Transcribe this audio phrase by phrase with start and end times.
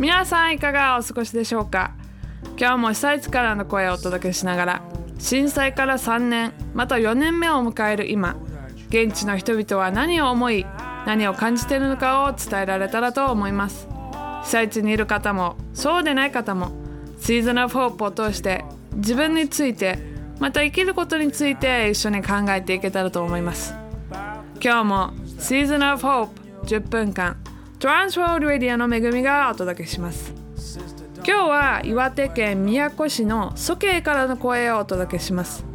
[0.00, 1.92] 皆さんいかがお過ごしでしょうか？
[2.58, 4.82] 今日も被災地からの声をお届けしながら
[5.18, 8.36] 震災から3年また4年目を迎える今
[8.88, 10.66] 現地の人々は何を思い
[11.06, 13.88] 何を感じているのかを伝えられたらと思います。
[14.42, 16.72] 被災地にいる方もそうでない方も
[17.20, 18.64] シーズンオフホープを通して
[18.94, 19.98] 自分について
[20.40, 23.74] また生きることについて一緒に考えていけたらと思います。
[24.60, 27.36] 今日もシーズンオフホープ10分間
[27.84, 30.32] トランスロードレディアの恵みがお届けします。
[31.16, 35.66] 今日は岩手県宮古市の蘇慶からの声をお届けします。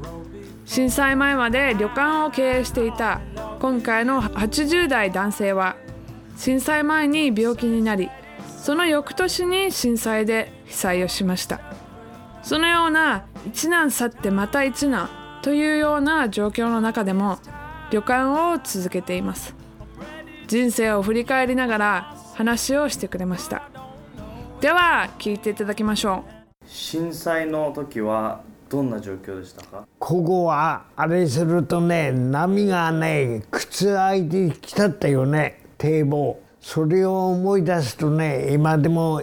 [0.65, 3.21] 震災前まで旅館を経営していた
[3.59, 5.75] 今回の80代男性は
[6.35, 8.09] 震災前に病気になり
[8.57, 11.61] その翌年に震災で被災をしました。
[12.41, 15.11] そのような一難去ってまた一難
[15.43, 17.37] というような状況の中でも
[17.91, 19.58] 旅館を続けています。
[20.49, 23.69] 人生を振り返りながら話をしてくれました。
[24.59, 26.23] では聞いていただきましょ
[26.65, 29.85] 震災の時はどんな状況でしたか？
[29.99, 36.39] ここはあれするとね波がね靴開いてきたったよね堤防。
[36.59, 39.21] それを思い出すとね今でも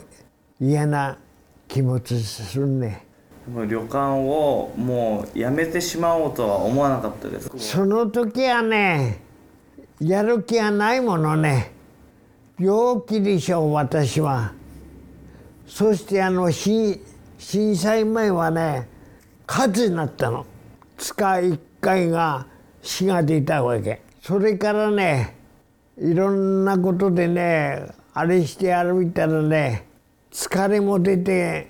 [0.61, 1.19] 嫌な
[1.67, 3.05] 気持ちするね。
[3.53, 7.51] もう旅館をもうやめてしまおうとは思わなかったです。
[7.51, 9.26] かその時はね
[10.01, 11.73] やる気がないものね。
[12.59, 14.53] 病気でしょう私は。
[15.67, 17.01] そしてあの震
[17.77, 18.89] 災前はね
[19.47, 20.45] 火事になったの。
[20.99, 22.47] 塚一回が
[22.83, 24.03] 死が出たわけ。
[24.21, 25.35] それからね
[25.99, 29.87] いろんなことでねあれして歩いたらね
[30.31, 31.69] 疲れも出て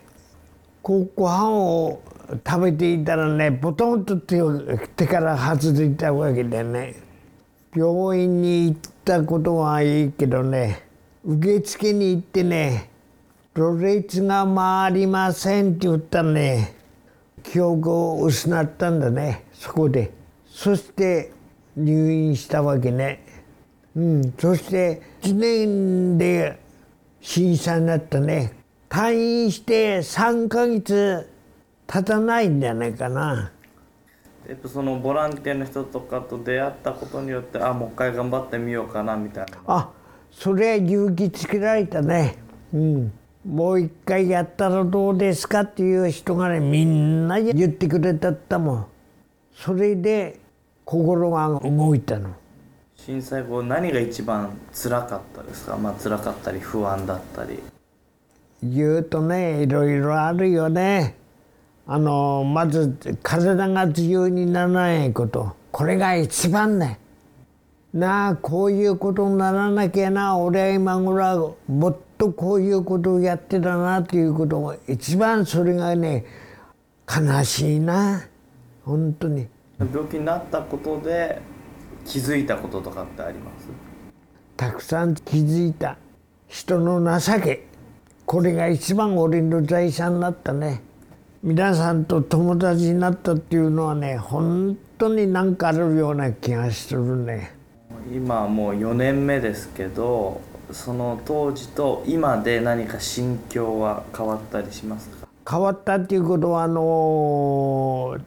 [0.83, 2.03] こうご飯を
[2.45, 4.61] 食べていたらねボトンと手を
[4.97, 7.06] 手から外れたわけでね。
[7.77, 10.83] 病院に行ったことはいいけどね
[11.27, 12.89] 受付に行ってね
[13.53, 16.75] 「ろれつが回りません」って言ったらね
[17.43, 20.11] 記憶を失ったんだねそこで。
[20.49, 21.33] そして
[21.77, 23.23] 入院したわけね。
[23.95, 26.59] うんそして1年で
[27.21, 28.55] 震災になったね。
[28.89, 31.29] 退院して3ヶ月
[31.87, 33.53] 経たないんじゃないかな。
[34.49, 39.59] やっぱそのボランティアの人とかと出会ったことによってあもう一回頑張ってみようかなみたいな。
[39.67, 39.91] あ
[40.31, 42.37] それ勇気つけられたね。
[42.73, 43.13] うん。
[43.45, 48.87] もう一回やったらどうですかっていう人がねみんな言ってくれたったもん。
[49.55, 50.39] それで
[50.85, 52.31] 心が動いたの。
[52.95, 55.77] 震災後何が一番辛かったですか？
[55.77, 57.61] まあ辛かったり不安だったり。
[58.63, 61.15] 言うとねいろいろあるよね
[61.87, 65.55] あのまず体が自由にならないこと。
[65.71, 66.99] これが一番ね。
[67.95, 70.37] なあこういうことにならなきゃな。
[70.37, 76.25] 俺は今頃はもっとこういうことをやってたなっていうことが一番それがね
[77.09, 78.23] 悲しいな。
[78.85, 79.47] 本当に。
[79.79, 81.41] 病気になったことで
[82.05, 83.69] 気づいたこととかってあります？
[84.57, 85.99] たくさん気づいた。
[86.49, 87.67] 人の情け。
[88.25, 90.83] これが一番俺の財産になったね
[91.47, 97.53] 皆さんと友達になったっていうのはね本当に何かあるような気がするね。
[98.13, 100.41] 今もう4年目ですけど
[100.73, 105.29] その当時と今で何か心境は変わったりしますか？
[105.49, 108.19] 変わったっていうことはあの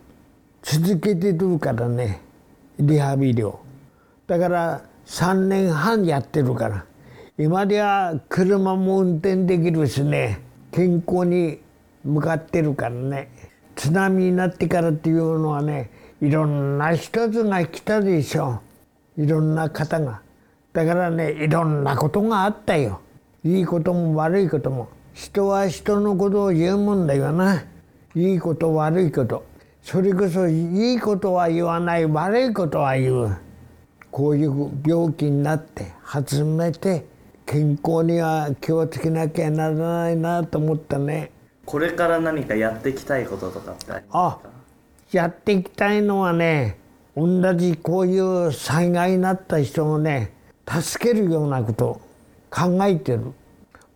[0.61, 2.21] 続けてるからね
[2.79, 3.59] リハビリを。
[4.27, 6.85] だから3年半やってるから。
[7.37, 10.39] 今では車も運転できるしね
[10.71, 11.59] 健康に
[12.03, 13.29] 向かってるからね。
[13.75, 15.89] 津波になってからっていうのはね
[16.21, 18.61] いろんな人が来たでしょ
[19.17, 20.21] いろんな方が。
[20.73, 23.01] だからねいろんなことがあったよ。
[23.43, 24.89] いいことも悪いことも。
[25.13, 27.63] 人は人のことを言うもんだよな。
[28.15, 29.45] いいこと悪いこと。
[29.81, 32.05] それこそいいことは言わない。
[32.05, 33.37] 悪いことは言う。
[34.11, 37.05] こういう病気になって初めて
[37.45, 41.31] 健康には気をつけなきゃならないなと思ったね。
[41.69, 44.49] これから何かやっていきたいこととかってありますあか
[45.11, 46.79] やっていきたいのはね
[47.15, 50.33] 同じこういう災害になった人をね
[50.67, 52.01] 助けるようなこと
[52.49, 53.33] 考えてる。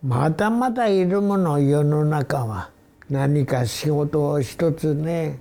[0.03, 2.69] まだまだいるもの世の中は
[3.09, 5.39] 何か仕事を一つね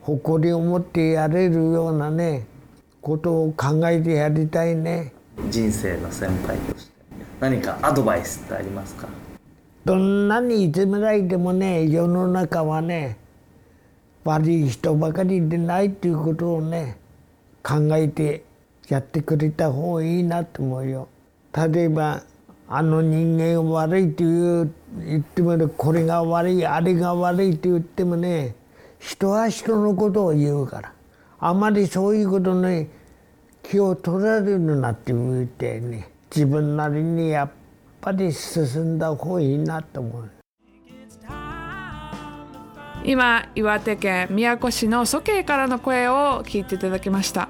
[0.00, 2.46] 誇りを持ってやれるようなね
[3.02, 5.12] ことを考えてやりたいね。
[5.50, 6.92] 人生の先輩として。
[7.40, 9.06] 何かアドバイスってありますか？
[9.84, 13.18] どんなにいじめられてもね世の中はね
[14.24, 16.96] 悪い人ばかりでないということをね
[17.62, 18.44] 考えて
[18.88, 21.08] やってくれた方がいいなと思うよ。
[21.54, 22.22] 例えば
[22.66, 28.54] あの人間悪いという言ってもねこれが悪いあれが悪いと言ってもね
[28.98, 30.92] 人は人のことを言うから
[31.38, 32.88] あまりそういうことに
[33.62, 37.54] 気を取られるなって言ってね自分なりにやっぱ
[38.04, 40.30] ぱり進んだ方がいいなと思う。
[43.02, 47.48] 今岩手県宮古市の蘇慶からの声を聞いていただきました。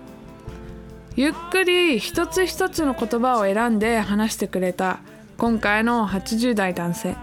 [1.16, 5.00] ゆっくり一つ一つの言葉を選んで話してくれた
[5.38, 7.16] 今回の80代男性。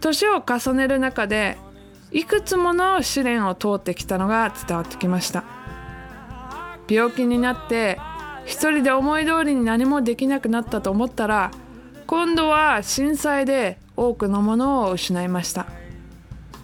[0.00, 1.58] 年を重ねる中で
[2.10, 5.44] いくつもの試練を通ってきたのが伝わってきました。
[6.88, 7.98] 病気になって
[8.46, 11.50] 一人で思い通りに何もできなくなったと思ったら
[12.10, 15.66] 今度は震災で多くのものを失いました。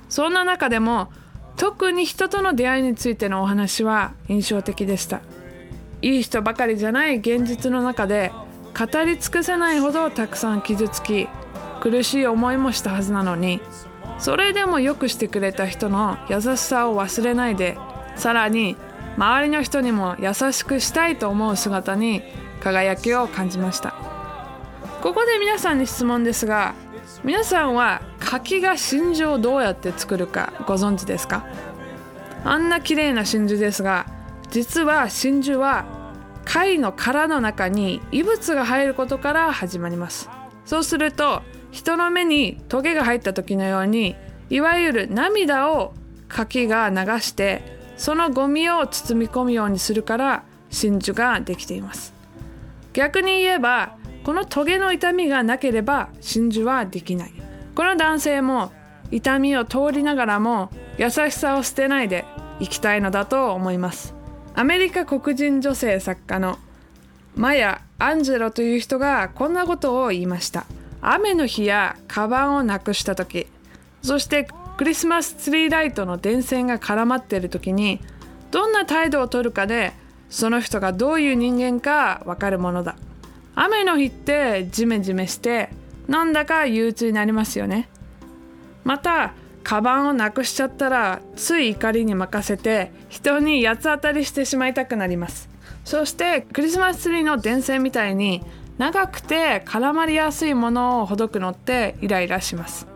[0.08, 1.12] そんな中でも
[1.56, 5.20] 特に人との出会いについてのお話は印象的でした。
[6.02, 8.32] いい人ばかりじゃない現実の中で
[8.76, 11.28] 語り尽くせないほどたくさん傷つき
[11.80, 13.60] 苦しい思いもしたはずなのに
[14.18, 17.78] それでもよくしてくれた人の優しさを忘れないで
[18.16, 18.76] さらに
[19.16, 22.22] 周りの人にも優しくしたいと思う姿に
[22.60, 24.05] 輝きを感じました。
[25.02, 26.74] ここで皆さんに質問ですが
[27.22, 31.46] 皆さんは柿が真珠をどうやって作るかご存知ですか？
[32.44, 34.06] あんな綺麗な真珠ですが
[34.50, 35.86] 実は真珠は
[36.44, 40.28] 貝の殻の中に異物が入ることから始まります。
[40.64, 44.16] そうすると人の目にトゲが入った時のように
[44.50, 45.94] いわゆる涙を
[46.28, 47.62] 柿が流して
[47.96, 52.12] そのゴミを包み込むようにするから真珠ができています。
[52.92, 57.32] 逆に言えばこのトゲの痛みがなければ真珠はできない。
[57.76, 58.72] この男性も
[59.12, 60.68] 痛みを通りながらも
[60.98, 62.24] 優しさを捨てないで
[62.58, 64.16] 生きたいのだと思います。
[64.56, 66.58] アメリカ黒人女性作家の
[67.36, 70.66] マヤ・アンジェロという人がこんなことを言いました。
[71.00, 73.46] 雨の日やカバンをなくした時
[74.02, 78.00] そしてクリスマスツリーライトの電線が絡まっている時に
[78.50, 79.92] どんな態度をとるかで
[80.30, 82.96] その人がどういう人間かわかるものだ。
[83.56, 85.70] 雨の日ってジメジメして
[86.06, 87.88] なんだか憂鬱になりますよね。
[88.84, 89.32] また
[89.64, 95.48] カバンをなくしちゃったらつい怒りに任せて人に八つ当たりしてしまいたくなります。
[95.84, 98.42] そしてクリスマスツリーの電線みたいに
[98.78, 102.86] 長くて絡まりやすいものをほどくのってイライラします。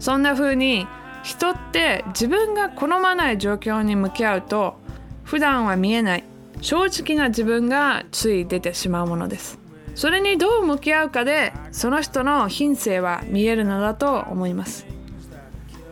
[0.00, 0.86] そんな風に
[1.22, 4.74] 人って自分が好まない状況に向き合うと
[5.22, 6.24] 普段は見えない
[6.60, 9.61] 正直な自分がつい出てしまうものです。
[9.94, 14.86] それにどう向き合うかでその人の品性は見えるのだと思います。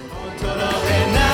[1.31, 1.34] う。